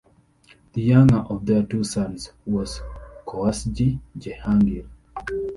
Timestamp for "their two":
1.45-1.83